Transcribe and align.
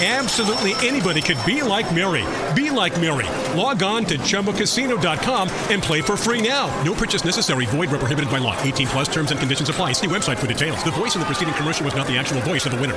Absolutely 0.00 0.74
anybody 0.86 1.20
could 1.20 1.44
be 1.44 1.60
like 1.62 1.92
Mary. 1.92 2.24
Be 2.54 2.70
like 2.70 3.00
Mary. 3.00 3.26
Log 3.58 3.82
on 3.82 4.04
to 4.04 4.16
ChumbaCasino.com 4.16 5.50
and 5.70 5.82
play 5.82 6.02
for 6.02 6.16
free 6.16 6.40
now. 6.40 6.68
No 6.84 6.94
purchase 6.94 7.24
necessary. 7.24 7.66
Void 7.66 7.90
where 7.90 7.98
prohibited 7.98 8.30
by 8.30 8.38
law. 8.38 8.56
18 8.62 8.86
plus 8.86 9.08
terms 9.08 9.32
and 9.32 9.40
conditions 9.40 9.68
apply. 9.68 9.94
See 9.94 10.06
website 10.06 10.36
for 10.36 10.46
details. 10.46 10.84
The 10.84 10.92
voice 10.92 11.16
in 11.16 11.20
the 11.20 11.26
preceding 11.26 11.54
commercial 11.54 11.84
was 11.84 11.96
not 11.96 12.06
the 12.06 12.16
actual 12.16 12.40
voice 12.42 12.64
of 12.64 12.70
the 12.70 12.80
winner. 12.80 12.94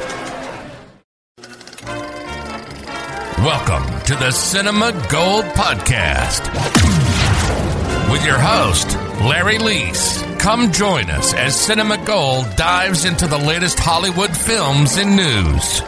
Welcome 3.42 4.00
to 4.04 4.14
the 4.14 4.30
Cinema 4.30 4.92
Gold 5.10 5.46
Podcast 5.56 6.46
with 8.12 8.24
your 8.24 8.38
host, 8.38 8.96
Larry 9.22 9.58
Leese. 9.58 10.40
Come 10.40 10.72
join 10.72 11.10
us 11.10 11.34
as 11.34 11.60
Cinema 11.60 11.98
Gold 12.06 12.46
dives 12.56 13.06
into 13.06 13.26
the 13.26 13.40
latest 13.40 13.80
Hollywood 13.80 14.38
films 14.38 14.98
and 14.98 15.16
news. 15.16 15.82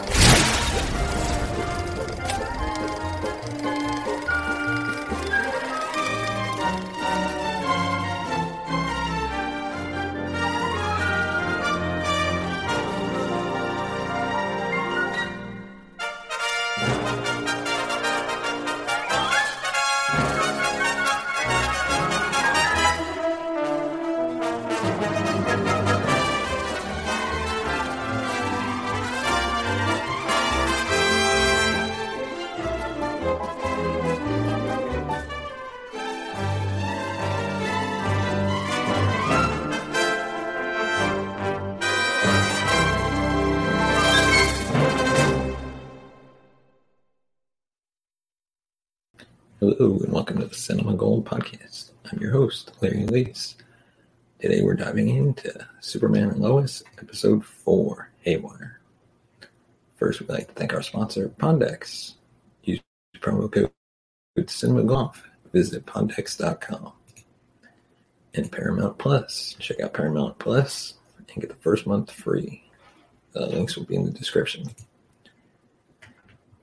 Hello, 49.66 49.98
and 50.02 50.12
welcome 50.12 50.40
to 50.40 50.46
the 50.46 50.54
Cinema 50.54 50.92
Gold 50.92 51.24
Podcast. 51.24 51.92
I'm 52.12 52.18
your 52.20 52.32
host, 52.32 52.72
Larry 52.82 53.06
Leese. 53.06 53.54
Today 54.38 54.60
we're 54.60 54.74
diving 54.74 55.08
into 55.08 55.66
Superman 55.80 56.28
and 56.28 56.38
Lois, 56.38 56.82
Episode 56.98 57.42
4 57.42 58.10
Haywire. 58.20 58.78
First, 59.96 60.20
we'd 60.20 60.28
like 60.28 60.48
to 60.48 60.52
thank 60.52 60.74
our 60.74 60.82
sponsor, 60.82 61.30
Pondex. 61.38 62.16
Use 62.64 62.82
promo 63.20 63.50
code 63.50 63.70
CinemaGold. 64.36 65.16
Visit 65.54 65.86
Pondex.com. 65.86 66.92
And 68.34 68.52
Paramount 68.52 68.98
Plus. 68.98 69.56
Check 69.60 69.80
out 69.80 69.94
Paramount 69.94 70.38
Plus 70.38 70.92
and 71.16 71.40
get 71.40 71.48
the 71.48 71.56
first 71.62 71.86
month 71.86 72.10
free. 72.10 72.62
The 73.32 73.46
links 73.46 73.78
will 73.78 73.86
be 73.86 73.96
in 73.96 74.04
the 74.04 74.10
description. 74.10 74.66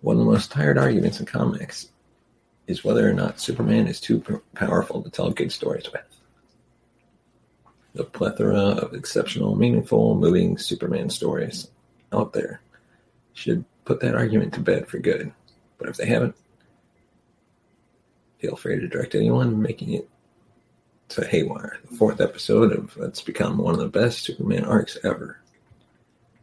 One 0.01 0.17
of 0.17 0.23
the 0.23 0.31
most 0.31 0.51
tired 0.51 0.77
arguments 0.77 1.19
in 1.19 1.25
comics 1.25 1.87
is 2.71 2.83
whether 2.83 3.07
or 3.07 3.13
not 3.13 3.39
Superman 3.39 3.87
is 3.87 3.99
too 3.99 4.23
powerful 4.55 5.03
to 5.03 5.09
tell 5.09 5.29
good 5.29 5.51
stories 5.51 5.91
with. 5.91 6.01
The 7.93 8.05
plethora 8.05 8.57
of 8.57 8.93
exceptional, 8.93 9.55
meaningful, 9.55 10.15
moving 10.15 10.57
Superman 10.57 11.09
stories 11.09 11.67
out 12.13 12.31
there 12.31 12.61
should 13.33 13.65
put 13.83 13.99
that 13.99 14.15
argument 14.15 14.53
to 14.53 14.61
bed 14.61 14.87
for 14.87 14.97
good. 14.97 15.33
But 15.77 15.89
if 15.89 15.97
they 15.97 16.07
haven't, 16.07 16.35
feel 18.39 18.55
free 18.55 18.79
to 18.79 18.87
direct 18.87 19.13
anyone 19.13 19.61
making 19.61 19.93
it 19.93 20.09
to 21.09 21.27
Haywire, 21.27 21.79
the 21.89 21.97
fourth 21.97 22.21
episode 22.21 22.71
of 22.71 22.95
what's 22.95 23.21
become 23.21 23.57
one 23.57 23.73
of 23.73 23.81
the 23.81 23.87
best 23.87 24.19
Superman 24.19 24.63
arcs 24.63 24.97
ever. 25.03 25.41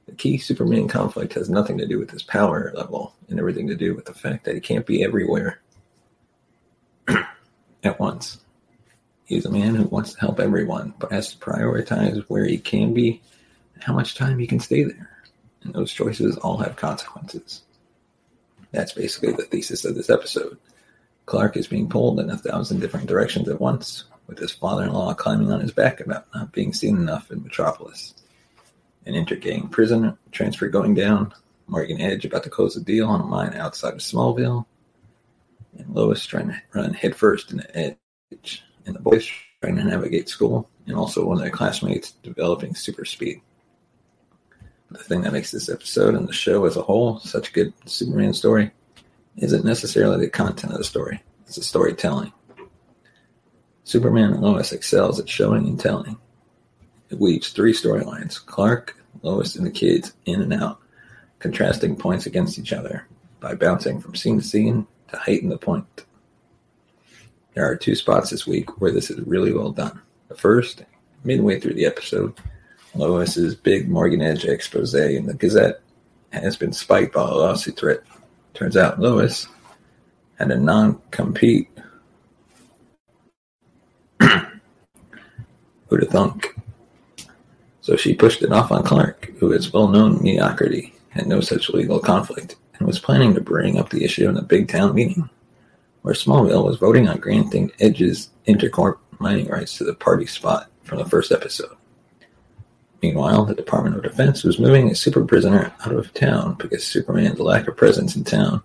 The 0.04 0.12
key 0.14 0.36
Superman 0.36 0.88
conflict 0.88 1.32
has 1.34 1.48
nothing 1.48 1.78
to 1.78 1.86
do 1.86 1.98
with 1.98 2.10
his 2.10 2.22
power 2.22 2.72
level 2.74 3.14
and 3.28 3.38
everything 3.38 3.66
to 3.68 3.74
do 3.74 3.94
with 3.94 4.04
the 4.04 4.12
fact 4.12 4.44
that 4.44 4.54
he 4.54 4.60
can't 4.60 4.86
be 4.86 5.02
everywhere 5.02 5.60
at 7.82 8.00
once. 8.00 8.38
He's 9.24 9.44
a 9.44 9.50
man 9.50 9.74
who 9.74 9.84
wants 9.84 10.14
to 10.14 10.20
help 10.20 10.40
everyone, 10.40 10.94
but 10.98 11.12
has 11.12 11.34
to 11.34 11.38
prioritize 11.38 12.24
where 12.28 12.44
he 12.44 12.58
can 12.58 12.94
be 12.94 13.20
and 13.74 13.84
how 13.84 13.92
much 13.92 14.14
time 14.14 14.38
he 14.38 14.46
can 14.46 14.60
stay 14.60 14.84
there. 14.84 15.10
And 15.62 15.74
those 15.74 15.92
choices 15.92 16.36
all 16.38 16.56
have 16.58 16.76
consequences. 16.76 17.62
That's 18.72 18.92
basically 18.92 19.32
the 19.32 19.44
thesis 19.44 19.84
of 19.84 19.94
this 19.94 20.10
episode. 20.10 20.58
Clark 21.26 21.56
is 21.56 21.66
being 21.66 21.88
pulled 21.88 22.20
in 22.20 22.30
a 22.30 22.38
thousand 22.38 22.80
different 22.80 23.06
directions 23.06 23.48
at 23.48 23.60
once, 23.60 24.04
with 24.26 24.38
his 24.38 24.52
father 24.52 24.84
in 24.84 24.92
law 24.92 25.12
climbing 25.14 25.52
on 25.52 25.60
his 25.60 25.72
back 25.72 26.00
about 26.00 26.26
not 26.34 26.52
being 26.52 26.72
seen 26.72 26.96
enough 26.96 27.30
in 27.30 27.42
Metropolis. 27.42 28.14
An 29.04 29.14
intergang 29.14 29.70
prison 29.70 30.16
transfer 30.32 30.68
going 30.68 30.94
down, 30.94 31.34
Morgan 31.66 32.00
Edge 32.00 32.24
about 32.24 32.44
to 32.44 32.50
close 32.50 32.76
a 32.76 32.80
deal 32.80 33.08
on 33.08 33.20
a 33.20 33.24
mine 33.24 33.54
outside 33.54 33.94
of 33.94 34.00
Smallville, 34.00 34.64
and 35.78 35.94
Lois 35.94 36.26
trying 36.26 36.48
to 36.48 36.62
run 36.74 36.92
headfirst 36.92 37.52
into 37.52 37.76
Edge, 37.76 38.64
and 38.86 38.94
the 38.94 39.00
boys 39.00 39.28
trying 39.62 39.76
to 39.76 39.84
navigate 39.84 40.28
school, 40.28 40.68
and 40.86 40.96
also 40.96 41.26
one 41.26 41.36
of 41.36 41.42
their 41.42 41.50
classmates 41.50 42.12
developing 42.22 42.74
super 42.74 43.04
speed. 43.04 43.40
The 44.90 44.98
thing 44.98 45.20
that 45.22 45.32
makes 45.32 45.50
this 45.50 45.68
episode 45.68 46.14
and 46.14 46.26
the 46.26 46.32
show 46.32 46.64
as 46.64 46.76
a 46.76 46.82
whole 46.82 47.18
such 47.18 47.50
a 47.50 47.52
good 47.52 47.72
Superman 47.84 48.32
story 48.32 48.70
isn't 49.36 49.64
necessarily 49.64 50.18
the 50.18 50.30
content 50.30 50.72
of 50.72 50.78
the 50.78 50.84
story, 50.84 51.22
it's 51.46 51.56
the 51.56 51.62
storytelling. 51.62 52.32
Superman 53.84 54.32
and 54.32 54.42
Lois 54.42 54.72
excels 54.72 55.18
at 55.18 55.28
showing 55.28 55.66
and 55.66 55.78
telling. 55.78 56.18
It 57.10 57.18
weaves 57.18 57.50
three 57.50 57.72
storylines 57.72 58.44
Clark, 58.44 58.96
Lois, 59.22 59.56
and 59.56 59.66
the 59.66 59.70
kids 59.70 60.12
in 60.26 60.42
and 60.42 60.52
out 60.52 60.80
contrasting 61.38 61.96
points 61.96 62.26
against 62.26 62.58
each 62.58 62.72
other 62.72 63.06
by 63.40 63.54
bouncing 63.54 64.00
from 64.00 64.14
scene 64.14 64.38
to 64.40 64.44
scene 64.44 64.86
to 65.08 65.16
heighten 65.16 65.48
the 65.48 65.58
point. 65.58 66.04
There 67.54 67.64
are 67.64 67.76
two 67.76 67.94
spots 67.94 68.30
this 68.30 68.46
week 68.46 68.80
where 68.80 68.92
this 68.92 69.10
is 69.10 69.20
really 69.26 69.52
well 69.52 69.72
done. 69.72 70.00
The 70.28 70.36
first, 70.36 70.84
midway 71.24 71.58
through 71.58 71.74
the 71.74 71.86
episode, 71.86 72.34
Lois's 72.94 73.54
big 73.54 73.88
Morgan 73.88 74.22
Edge 74.22 74.44
expose 74.44 74.94
in 74.94 75.26
the 75.26 75.34
Gazette 75.34 75.80
has 76.30 76.56
been 76.56 76.72
spiked 76.72 77.14
by 77.14 77.22
a 77.22 77.34
lawsuit 77.34 77.78
threat. 77.78 78.00
Turns 78.54 78.76
out 78.76 79.00
Lois 79.00 79.46
had 80.38 80.50
a 80.50 80.58
non 80.58 81.00
compete. 81.10 81.68
Who'd 84.20 84.50
have 86.00 86.08
thunk? 86.10 86.54
So 87.80 87.96
she 87.96 88.14
pushed 88.14 88.42
it 88.42 88.52
off 88.52 88.70
on 88.70 88.84
Clark, 88.84 89.32
who 89.38 89.52
is 89.52 89.72
well 89.72 89.88
known 89.88 90.22
mediocrity, 90.22 90.94
and 91.14 91.26
no 91.26 91.40
such 91.40 91.70
legal 91.70 91.98
conflict, 91.98 92.56
and 92.78 92.86
was 92.86 92.98
planning 92.98 93.34
to 93.34 93.40
bring 93.40 93.78
up 93.78 93.90
the 93.90 94.04
issue 94.04 94.28
in 94.28 94.36
a 94.36 94.42
big 94.42 94.68
town 94.68 94.94
meeting, 94.94 95.28
where 96.02 96.14
Smallville 96.14 96.64
was 96.64 96.78
voting 96.78 97.08
on 97.08 97.18
granting 97.18 97.72
Edge's 97.80 98.30
intercorp 98.46 98.98
mining 99.18 99.48
rights 99.48 99.78
to 99.78 99.84
the 99.84 99.94
party 99.94 100.26
spot 100.26 100.70
from 100.84 100.98
the 100.98 101.04
first 101.04 101.32
episode. 101.32 101.76
Meanwhile, 103.02 103.44
the 103.44 103.54
Department 103.54 103.96
of 103.96 104.02
Defense 104.02 104.42
was 104.42 104.58
moving 104.58 104.90
a 104.90 104.94
super 104.94 105.24
prisoner 105.24 105.72
out 105.84 105.92
of 105.92 106.12
town 106.14 106.54
because 106.54 106.84
Superman's 106.84 107.38
lack 107.38 107.68
of 107.68 107.76
presence 107.76 108.16
in 108.16 108.24
town 108.24 108.62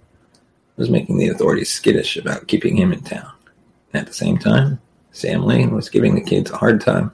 was 0.75 0.89
making 0.89 1.17
the 1.17 1.27
authorities 1.27 1.69
skittish 1.69 2.17
about 2.17 2.47
keeping 2.47 2.75
him 2.75 2.91
in 2.91 3.01
town. 3.01 3.31
At 3.93 4.07
the 4.07 4.13
same 4.13 4.39
time, 4.39 4.79
Sam 5.11 5.43
Lane 5.43 5.75
was 5.75 5.89
giving 5.89 6.15
the 6.15 6.21
kids 6.21 6.49
a 6.49 6.57
hard 6.57 6.81
time 6.81 7.13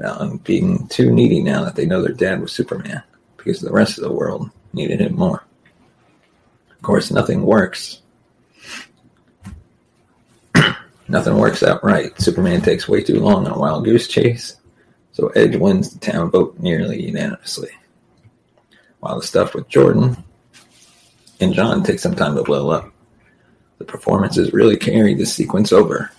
about 0.00 0.42
being 0.42 0.88
too 0.88 1.12
needy 1.12 1.40
now 1.40 1.64
that 1.64 1.76
they 1.76 1.86
know 1.86 2.02
their 2.02 2.12
dad 2.12 2.40
was 2.40 2.52
Superman 2.52 3.02
because 3.36 3.60
the 3.60 3.70
rest 3.70 3.96
of 3.96 4.04
the 4.04 4.12
world 4.12 4.50
needed 4.72 5.00
him 5.00 5.14
more. 5.14 5.44
Of 6.80 6.84
course, 6.84 7.10
nothing 7.10 7.42
works. 7.42 8.00
nothing 11.08 11.36
works 11.36 11.62
out 11.62 11.84
right. 11.84 12.18
Superman 12.18 12.62
takes 12.62 12.88
way 12.88 13.02
too 13.02 13.20
long 13.20 13.44
on 13.44 13.52
a 13.52 13.58
wild 13.58 13.84
goose 13.84 14.08
chase, 14.08 14.56
so 15.12 15.28
Edge 15.36 15.56
wins 15.56 15.92
the 15.92 15.98
town 15.98 16.30
vote 16.30 16.58
nearly 16.58 17.04
unanimously. 17.04 17.68
While 19.00 19.20
the 19.20 19.26
stuff 19.26 19.54
with 19.54 19.68
Jordan 19.68 20.24
and 21.38 21.52
John 21.52 21.82
takes 21.82 22.00
some 22.00 22.16
time 22.16 22.34
to 22.36 22.42
blow 22.42 22.70
up. 22.70 22.90
The 23.76 23.84
performances 23.84 24.54
really 24.54 24.78
carry 24.78 25.12
the 25.12 25.26
sequence 25.26 25.74
over. 25.74 26.10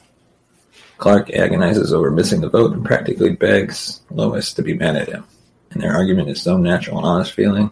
Clark 0.99 1.31
agonizes 1.31 1.91
over 1.91 2.11
missing 2.11 2.41
the 2.41 2.49
vote 2.51 2.73
and 2.73 2.85
practically 2.85 3.31
begs 3.31 4.01
Lois 4.11 4.53
to 4.53 4.61
be 4.61 4.75
mad 4.75 4.95
at 4.95 5.09
him. 5.09 5.25
And 5.71 5.81
their 5.81 5.95
argument 5.95 6.29
is 6.29 6.39
so 6.39 6.55
natural 6.55 6.99
and 6.99 7.07
honest 7.07 7.31
feeling 7.31 7.71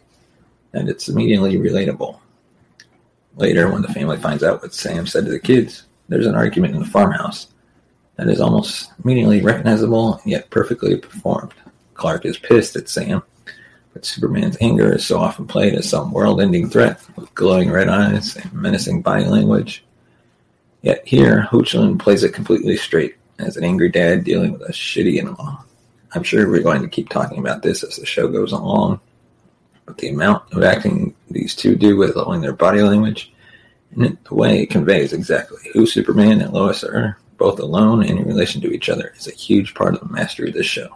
that 0.71 0.89
it's 0.89 1.07
immediately 1.07 1.57
relatable. 1.57 2.17
Later, 3.39 3.71
when 3.71 3.81
the 3.81 3.93
family 3.93 4.17
finds 4.17 4.43
out 4.43 4.61
what 4.61 4.73
Sam 4.73 5.07
said 5.07 5.23
to 5.23 5.31
the 5.31 5.39
kids, 5.39 5.83
there's 6.09 6.25
an 6.25 6.35
argument 6.35 6.75
in 6.75 6.81
the 6.81 6.89
farmhouse 6.89 7.47
that 8.17 8.27
is 8.27 8.41
almost 8.41 8.91
immediately 9.01 9.39
recognizable 9.39 10.15
and 10.15 10.29
yet 10.29 10.49
perfectly 10.49 10.97
performed. 10.97 11.53
Clark 11.93 12.25
is 12.25 12.37
pissed 12.37 12.75
at 12.75 12.89
Sam, 12.89 13.23
but 13.93 14.03
Superman's 14.03 14.57
anger 14.59 14.93
is 14.93 15.05
so 15.05 15.19
often 15.19 15.47
played 15.47 15.73
as 15.73 15.89
some 15.89 16.11
world 16.11 16.41
ending 16.41 16.69
threat 16.69 16.99
with 17.15 17.33
glowing 17.33 17.71
red 17.71 17.87
eyes 17.87 18.35
and 18.35 18.51
menacing 18.51 19.03
body 19.03 19.23
language. 19.23 19.85
Yet 20.81 21.07
here, 21.07 21.47
Hoechlin 21.49 21.97
plays 21.97 22.23
it 22.23 22.33
completely 22.33 22.75
straight 22.75 23.15
as 23.37 23.55
an 23.55 23.63
angry 23.63 23.87
dad 23.87 24.25
dealing 24.25 24.51
with 24.51 24.63
a 24.63 24.73
shitty 24.73 25.17
in 25.17 25.33
law. 25.35 25.63
I'm 26.13 26.23
sure 26.23 26.49
we're 26.49 26.61
going 26.61 26.81
to 26.81 26.89
keep 26.89 27.07
talking 27.07 27.39
about 27.39 27.61
this 27.61 27.85
as 27.85 27.95
the 27.95 28.05
show 28.05 28.27
goes 28.27 28.51
along, 28.51 28.99
but 29.85 29.97
the 29.97 30.09
amount 30.09 30.51
of 30.51 30.61
acting 30.61 31.15
these 31.29 31.55
two 31.55 31.75
do 31.75 31.97
with 31.97 32.15
allowing 32.15 32.41
their 32.41 32.53
body 32.53 32.81
language 32.81 33.31
and 33.91 34.17
the 34.23 34.35
way 34.35 34.61
it 34.61 34.69
conveys 34.69 35.13
exactly 35.13 35.69
who 35.73 35.85
Superman 35.85 36.41
and 36.41 36.53
Lois 36.53 36.83
are, 36.83 37.17
both 37.37 37.59
alone 37.59 38.03
and 38.03 38.19
in 38.19 38.27
relation 38.27 38.61
to 38.61 38.71
each 38.71 38.89
other, 38.89 39.13
is 39.17 39.27
a 39.27 39.31
huge 39.31 39.73
part 39.73 39.95
of 39.95 40.01
the 40.01 40.13
mastery 40.13 40.49
of 40.49 40.53
this 40.53 40.65
show. 40.65 40.95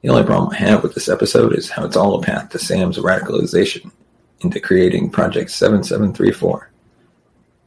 The 0.00 0.08
only 0.08 0.24
problem 0.24 0.52
I 0.52 0.56
have 0.56 0.82
with 0.82 0.94
this 0.94 1.08
episode 1.08 1.54
is 1.54 1.70
how 1.70 1.84
it's 1.84 1.96
all 1.96 2.18
a 2.18 2.22
path 2.22 2.48
to 2.50 2.58
Sam's 2.58 2.98
radicalization 2.98 3.90
into 4.40 4.58
creating 4.58 5.10
Project 5.10 5.50
7734. 5.50 6.70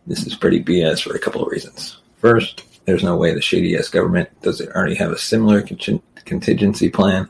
This 0.07 0.27
is 0.27 0.35
pretty 0.35 0.63
BS 0.63 1.03
for 1.03 1.15
a 1.15 1.19
couple 1.19 1.41
of 1.41 1.51
reasons. 1.51 1.97
First, 2.17 2.63
there's 2.85 3.03
no 3.03 3.15
way 3.15 3.33
the 3.33 3.41
shady 3.41 3.77
ass 3.77 3.89
government 3.89 4.29
doesn't 4.41 4.71
already 4.71 4.95
have 4.95 5.11
a 5.11 5.17
similar 5.17 5.61
contingency 5.61 6.89
plan 6.89 7.29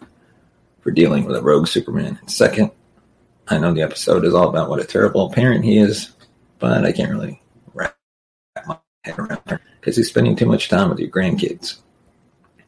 for 0.82 0.92
dealing 0.92 1.26
with 1.26 1.36
a 1.36 1.42
rogue 1.42 1.68
Superman. 1.68 2.18
And 2.20 2.32
second, 2.32 2.72
I 3.48 3.60
know 3.60 3.74
the 3.74 3.84
episode 3.84 4.26
is 4.26 4.34
all 4.34 4.50
about 4.50 4.70
what 4.70 4.82
a 4.82 4.86
terrible 4.86 5.30
parent 5.30 5.64
he 5.64 5.78
is, 5.78 6.12
but 6.58 6.84
I 6.84 6.92
can't 6.92 7.12
really 7.12 7.42
wrap 7.74 7.96
my 8.66 8.78
head 9.04 9.20
around 9.20 9.42
it 9.48 9.60
because 9.80 9.96
he's 9.96 10.10
spending 10.10 10.36
too 10.36 10.48
much 10.48 10.68
time 10.68 10.90
with 10.90 11.00
your 11.00 11.10
grandkids. 11.10 11.78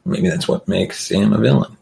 Maybe 0.06 0.29
that's 0.29 0.47
what 0.47 0.68
makes 0.68 1.03
Sam 1.03 1.33
a 1.33 1.39
villain, 1.39 1.75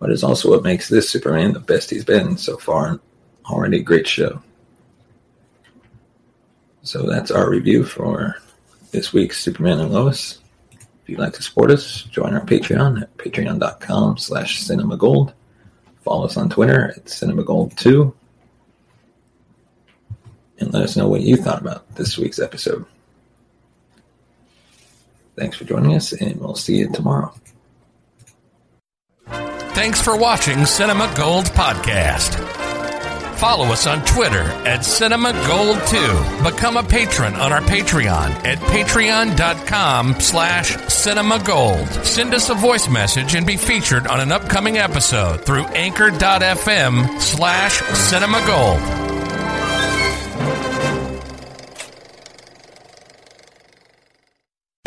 but 0.00 0.10
it's 0.10 0.24
also 0.24 0.50
what 0.50 0.64
makes 0.64 0.88
this 0.88 1.08
Superman 1.08 1.52
the 1.52 1.60
best 1.60 1.90
he's 1.90 2.04
been 2.04 2.36
so 2.36 2.56
far. 2.56 2.98
Already 3.48 3.78
a 3.80 3.84
great 3.84 4.08
show. 4.08 4.42
So 6.82 7.02
that's 7.02 7.30
our 7.30 7.48
review 7.48 7.84
for 7.84 8.36
this 8.90 9.12
week's 9.12 9.40
Superman 9.40 9.80
and 9.80 9.92
Lois. 9.92 10.40
If 10.72 11.08
you'd 11.08 11.20
like 11.20 11.34
to 11.34 11.42
support 11.42 11.70
us, 11.70 12.02
join 12.02 12.34
our 12.34 12.44
Patreon 12.44 13.02
at 13.02 13.16
patreon.com 13.16 14.18
slash 14.18 14.64
cinemagold. 14.64 15.32
Follow 16.02 16.24
us 16.24 16.36
on 16.36 16.50
Twitter 16.50 16.90
at 16.96 17.04
cinemagold2 17.04 18.12
and 20.58 20.72
let 20.72 20.82
us 20.82 20.96
know 20.96 21.08
what 21.08 21.20
you 21.22 21.36
thought 21.36 21.60
about 21.60 21.94
this 21.96 22.16
week's 22.18 22.38
episode. 22.38 22.84
Thanks 25.36 25.56
for 25.56 25.64
joining 25.64 25.94
us, 25.94 26.12
and 26.12 26.40
we'll 26.40 26.54
see 26.54 26.76
you 26.76 26.88
tomorrow. 26.92 27.34
Thanks 29.26 30.00
for 30.00 30.16
watching 30.16 30.64
Cinema 30.64 31.12
Gold 31.16 31.46
Podcast. 31.46 32.40
Follow 33.36 33.66
us 33.66 33.86
on 33.88 34.04
Twitter 34.04 34.42
at 34.64 34.84
Cinema 34.84 35.32
Gold 35.46 35.78
2. 35.88 36.44
Become 36.50 36.76
a 36.76 36.84
patron 36.84 37.34
on 37.34 37.52
our 37.52 37.60
Patreon 37.60 38.30
at 38.46 38.58
patreon.com 38.58 40.20
slash 40.20 40.76
cinema 40.86 41.42
gold. 41.44 41.88
Send 42.04 42.32
us 42.32 42.48
a 42.48 42.54
voice 42.54 42.88
message 42.88 43.34
and 43.34 43.44
be 43.46 43.56
featured 43.56 44.06
on 44.06 44.20
an 44.20 44.30
upcoming 44.30 44.78
episode 44.78 45.44
through 45.44 45.64
anchor.fm 45.66 47.20
slash 47.20 47.80
cinema 47.80 48.42
gold. 48.46 49.13